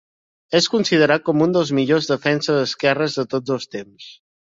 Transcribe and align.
És 0.59 0.67
considerat 0.75 1.27
com 1.27 1.45
un 1.47 1.53
dels 1.57 1.75
millors 1.81 2.09
defenses 2.15 2.65
esquerres 2.65 3.23
de 3.23 3.31
tots 3.37 3.59
els 3.61 3.73
temps. 3.79 4.15